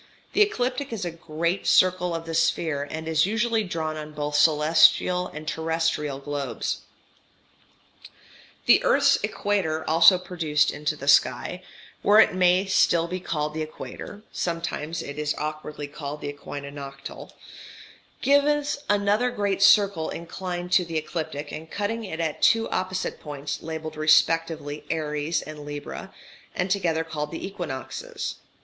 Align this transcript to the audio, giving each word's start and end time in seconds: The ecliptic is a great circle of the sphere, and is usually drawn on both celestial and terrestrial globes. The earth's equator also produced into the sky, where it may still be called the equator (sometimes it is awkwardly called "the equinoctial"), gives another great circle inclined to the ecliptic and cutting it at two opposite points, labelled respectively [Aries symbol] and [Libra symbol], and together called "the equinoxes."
The 0.33 0.41
ecliptic 0.41 0.91
is 0.91 1.05
a 1.05 1.11
great 1.11 1.67
circle 1.67 2.15
of 2.15 2.25
the 2.25 2.33
sphere, 2.33 2.87
and 2.89 3.07
is 3.07 3.27
usually 3.27 3.63
drawn 3.63 3.95
on 3.97 4.13
both 4.13 4.35
celestial 4.35 5.27
and 5.27 5.47
terrestrial 5.47 6.17
globes. 6.17 6.79
The 8.65 8.83
earth's 8.83 9.19
equator 9.21 9.87
also 9.87 10.17
produced 10.17 10.71
into 10.71 10.95
the 10.95 11.07
sky, 11.07 11.61
where 12.01 12.19
it 12.19 12.33
may 12.33 12.65
still 12.65 13.07
be 13.07 13.19
called 13.19 13.53
the 13.53 13.61
equator 13.61 14.23
(sometimes 14.31 15.03
it 15.03 15.19
is 15.19 15.35
awkwardly 15.37 15.85
called 15.85 16.21
"the 16.21 16.29
equinoctial"), 16.29 17.33
gives 18.23 18.79
another 18.89 19.29
great 19.29 19.61
circle 19.61 20.09
inclined 20.09 20.71
to 20.71 20.83
the 20.83 20.97
ecliptic 20.97 21.51
and 21.51 21.69
cutting 21.69 22.03
it 22.05 22.19
at 22.19 22.41
two 22.41 22.67
opposite 22.71 23.19
points, 23.19 23.61
labelled 23.61 23.95
respectively 23.95 24.83
[Aries 24.89 25.43
symbol] 25.43 25.59
and 25.59 25.67
[Libra 25.67 25.97
symbol], 25.99 26.13
and 26.55 26.71
together 26.71 27.03
called 27.03 27.29
"the 27.29 27.45
equinoxes." 27.45 28.37